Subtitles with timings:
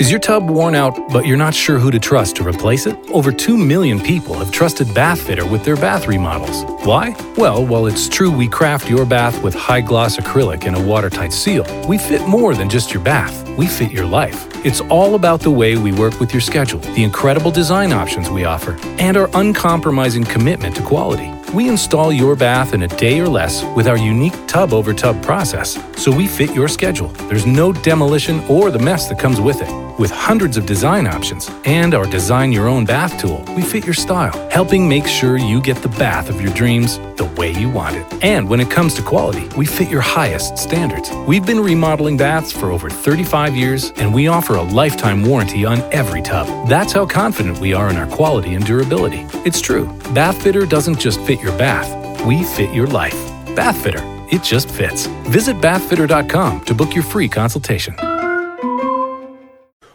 [0.00, 2.96] Is your tub worn out, but you're not sure who to trust to replace it?
[3.10, 6.64] Over 2 million people have trusted Bathfitter with their bath remodels.
[6.86, 7.14] Why?
[7.36, 11.34] Well, while it's true we craft your bath with high gloss acrylic and a watertight
[11.34, 13.46] seal, we fit more than just your bath.
[13.58, 14.46] We fit your life.
[14.64, 18.46] It's all about the way we work with your schedule, the incredible design options we
[18.46, 21.30] offer, and our uncompromising commitment to quality.
[21.52, 25.22] We install your bath in a day or less with our unique tub over tub
[25.22, 27.08] process, so we fit your schedule.
[27.28, 29.89] There's no demolition or the mess that comes with it.
[30.00, 33.92] With hundreds of design options and our design your own bath tool, we fit your
[33.92, 37.96] style, helping make sure you get the bath of your dreams the way you want
[37.96, 38.24] it.
[38.24, 41.10] And when it comes to quality, we fit your highest standards.
[41.28, 45.80] We've been remodeling baths for over 35 years, and we offer a lifetime warranty on
[45.92, 46.46] every tub.
[46.66, 49.26] That's how confident we are in our quality and durability.
[49.44, 49.84] It's true.
[50.14, 53.18] Bathfitter doesn't just fit your bath, we fit your life.
[53.48, 54.00] Bathfitter,
[54.32, 55.08] it just fits.
[55.28, 57.94] Visit bathfitter.com to book your free consultation.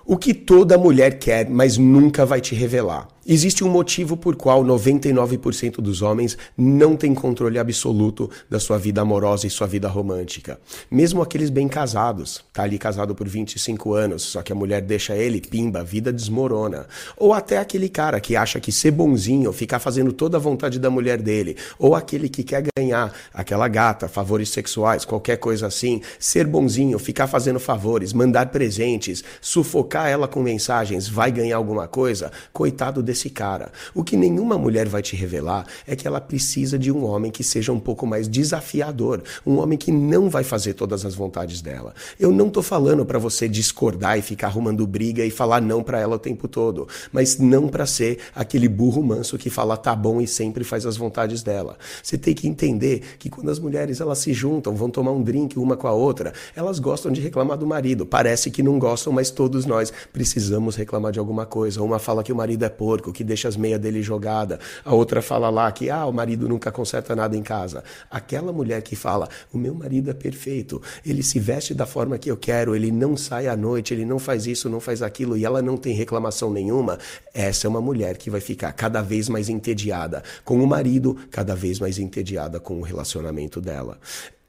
[0.06, 3.08] O que toda mulher quer, mas nunca vai te revelar.
[3.28, 9.02] Existe um motivo por qual 99% dos homens não têm controle absoluto da sua vida
[9.02, 10.60] amorosa e sua vida romântica.
[10.92, 15.16] Mesmo aqueles bem casados, tá ali casado por 25 anos, só que a mulher deixa
[15.16, 16.86] ele, pimba, a vida desmorona.
[17.18, 20.92] Ou até aquele cara que acha que ser bonzinho, ficar fazendo toda a vontade da
[20.92, 26.46] mulher dele, ou aquele que quer ganhar aquela gata, favores sexuais, qualquer coisa assim, ser
[26.46, 33.02] bonzinho, ficar fazendo favores, mandar presentes, sufocar ela com mensagens, vai ganhar alguma coisa, coitado
[33.02, 33.72] desse desse cara.
[33.94, 37.44] O que nenhuma mulher vai te revelar é que ela precisa de um homem que
[37.44, 41.94] seja um pouco mais desafiador, um homem que não vai fazer todas as vontades dela.
[42.20, 46.00] Eu não tô falando para você discordar e ficar arrumando briga e falar não para
[46.00, 50.20] ela o tempo todo, mas não para ser aquele burro manso que fala tá bom
[50.20, 51.78] e sempre faz as vontades dela.
[52.04, 55.58] Você tem que entender que quando as mulheres elas se juntam, vão tomar um drink
[55.58, 58.06] uma com a outra, elas gostam de reclamar do marido.
[58.06, 61.82] Parece que não gostam, mas todos nós precisamos reclamar de alguma coisa.
[61.82, 64.60] Uma fala que o marido é porco, que deixa as meias dele jogada.
[64.84, 67.84] A outra fala lá que ah, o marido nunca conserta nada em casa.
[68.10, 72.30] Aquela mulher que fala: "O meu marido é perfeito, ele se veste da forma que
[72.30, 75.46] eu quero, ele não sai à noite, ele não faz isso, não faz aquilo" e
[75.46, 77.00] ela não tem reclamação nenhuma,
[77.34, 81.56] essa é uma mulher que vai ficar cada vez mais entediada com o marido, cada
[81.56, 84.00] vez mais entediada com o relacionamento dela.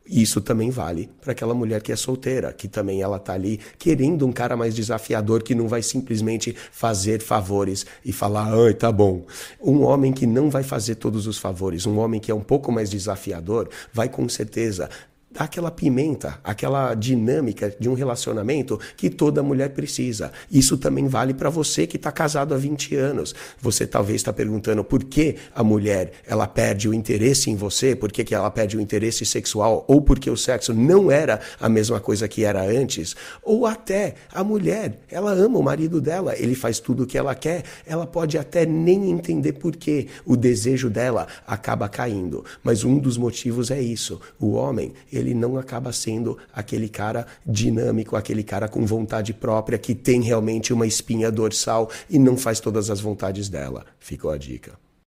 [0.08, 4.24] Isso também vale para aquela mulher que é solteira, que também ela tá ali querendo
[4.26, 9.24] um cara mais desafiador que não vai simplesmente fazer favores e falar, ai, tá bom.
[9.60, 12.70] Um homem que não vai fazer todos os favores, um homem que é um pouco
[12.70, 14.88] mais desafiador, vai com certeza
[15.36, 20.32] dá aquela pimenta, aquela dinâmica de um relacionamento que toda mulher precisa.
[20.50, 23.34] Isso também vale para você que está casado há 20 anos.
[23.60, 28.10] Você talvez está perguntando por que a mulher ela perde o interesse em você, por
[28.10, 32.00] que, que ela perde o interesse sexual, ou porque o sexo não era a mesma
[32.00, 36.80] coisa que era antes, ou até a mulher, ela ama o marido dela, ele faz
[36.80, 41.26] tudo o que ela quer, ela pode até nem entender por que o desejo dela
[41.46, 42.42] acaba caindo.
[42.64, 44.18] Mas um dos motivos é isso.
[44.40, 49.78] O homem, ele ele não acaba sendo aquele cara dinâmico, aquele cara com vontade própria,
[49.78, 53.84] que tem realmente uma espinha dorsal e não faz todas as vontades dela.
[53.98, 54.85] Ficou a dica.